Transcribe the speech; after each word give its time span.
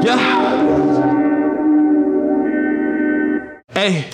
Yeah. 0.00 0.16
Hey. 3.74 4.04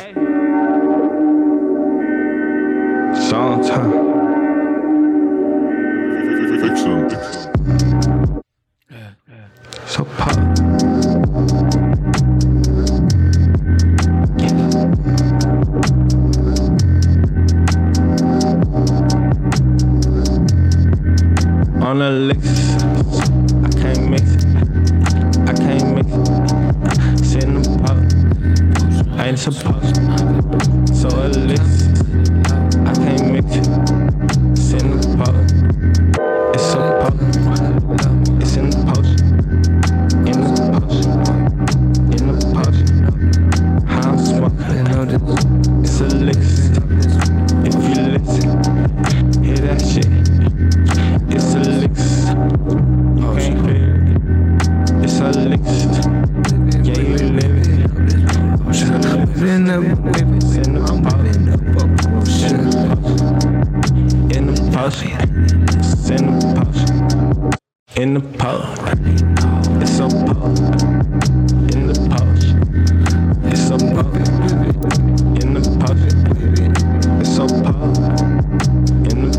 Song 3.28 3.62
time. 3.62 3.92
So 9.86 10.04
pop. 10.04 10.36
On 21.82 21.98
the 21.98 22.10
licks, 22.10 22.53
ain't 29.34 29.40
supposed 29.40 29.94
to. 29.96 30.13
In 60.04 60.12
the 60.12 60.20
post. 60.36 60.62
In 60.64 60.74
the 60.74 61.84
in 67.96 68.14
the. 68.14 68.14
In 68.14 68.14
the. 68.14 68.20
It's 69.80 69.96
so. 69.96 70.06
In 71.72 71.86
the. 71.86 71.94
It's 73.48 73.62
so. 73.66 73.74
In 75.40 75.54
the. 75.54 75.60
It's 77.20 77.30
so. 77.34 77.44
In 79.08 79.18
the. 79.24 79.32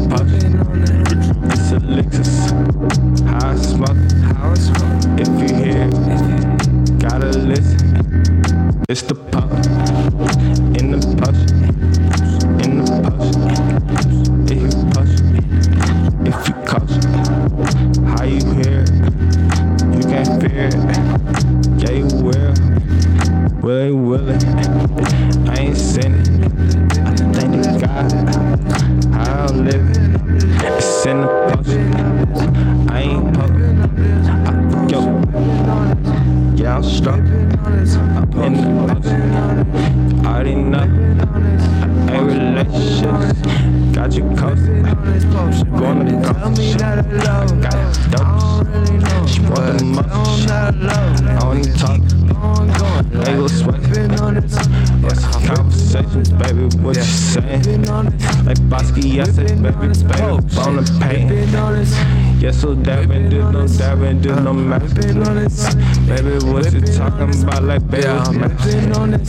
It's 1.51 1.65
a 3.29 3.53
smoke. 3.61 4.01
Smoke. 4.57 5.03
If 5.19 5.29
you 5.39 5.49
hear 5.55 5.85
gotta 6.97 7.29
listen. 7.37 7.79
It's 8.89 9.03
the 9.03 9.15
pop. 9.15 9.74
How 17.55 18.25
you 18.25 18.43
hear 18.53 18.83
it? 18.83 18.91
You 19.95 20.01
can't 20.03 20.41
fear 20.41 20.67
it. 20.67 20.75
Yeah, 21.79 21.91
you 21.91 22.07
will. 22.21 22.53
Will 23.61 23.85
you 23.87 23.95
will 23.95 24.27
it? 24.27 24.43
I 25.47 25.59
ain't 25.59 25.77
it. 25.77 26.27
I 26.99 27.15
thank 27.31 27.63
the 27.63 27.77
God. 27.79 28.11
I 29.15 29.47
don't 29.47 29.63
live 29.63 29.89
it. 29.89 29.97
It's 30.77 31.05
in 31.05 31.21
the 31.21 31.27
post. 31.27 31.69
I 32.91 33.01
ain't 33.03 33.33
post. 33.33 33.53
I, 34.45 34.87
yo. 34.89 34.99
Yeah, 36.57 36.75
I'm 36.75 36.83
struck. 36.83 37.19
I'm 37.19 38.43
in 38.43 38.53
the 38.53 38.93
post. 38.93 40.25
Already 40.25 40.55
know. 40.55 41.04
Got 44.05 44.13
you 44.13 44.35
coasted. 44.35 44.83
Going 45.79 46.05
to 46.05 46.13
coast. 46.21 46.79
I 46.79 47.01
got 47.59 47.85
dopes. 48.11 49.33
She 49.33 49.39
want 49.41 49.79
the 49.79 49.83
most. 49.83 50.51
I 50.51 50.53
don't 51.39 51.57
even 51.57 51.73
talk. 51.73 52.01
They 53.09 53.33
go 53.33 53.47
sweat. 53.47 53.81
It's 55.07 55.25
conversations, 55.47 56.29
baby. 56.33 56.65
What 56.83 56.97
you 56.97 57.01
saying? 57.01 57.85
Like 58.45 58.61
Bosky, 58.69 59.25
said, 59.25 59.59
baby, 59.63 59.73
baby, 59.73 60.37
bone 60.53 60.77
and 60.77 60.89
pain. 61.01 62.24
Yeah, 62.37 62.51
so 62.51 62.75
dabbing, 62.75 63.29
do 63.29 63.51
no 63.51 63.67
dabbing, 63.67 64.21
do 64.21 64.35
no 64.35 64.53
mapping. 64.53 65.23
Baby, 66.05 66.45
what 66.45 66.71
you 66.71 66.81
talking 66.81 67.43
about? 67.43 67.63
Like, 67.63 67.89
baby, 67.89 68.07
I'm 68.07 68.39
mapping. 68.39 69.25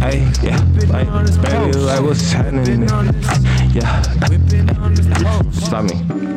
Hey, 0.00 0.30
yeah, 0.42 0.58
like, 0.88 1.08
baby, 1.42 1.78
like, 1.78 2.02
what's 2.02 2.30
happening? 2.30 2.88
Yeah, 3.74 4.02
stop 5.50 5.84
me. 5.84 6.29